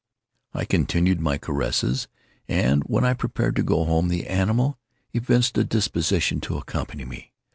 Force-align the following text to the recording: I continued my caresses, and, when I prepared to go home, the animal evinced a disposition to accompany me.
I 0.55 0.65
continued 0.65 1.21
my 1.21 1.37
caresses, 1.37 2.07
and, 2.47 2.81
when 2.87 3.05
I 3.05 3.13
prepared 3.13 3.55
to 3.57 3.61
go 3.61 3.85
home, 3.85 4.07
the 4.07 4.25
animal 4.25 4.79
evinced 5.13 5.59
a 5.59 5.63
disposition 5.63 6.41
to 6.41 6.57
accompany 6.57 7.05
me. 7.05 7.33